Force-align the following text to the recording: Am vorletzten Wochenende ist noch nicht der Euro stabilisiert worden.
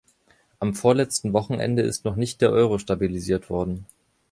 Am 0.57 0.73
vorletzten 0.73 1.31
Wochenende 1.31 1.83
ist 1.83 2.05
noch 2.05 2.15
nicht 2.15 2.41
der 2.41 2.49
Euro 2.49 2.79
stabilisiert 2.79 3.51
worden. 3.51 3.85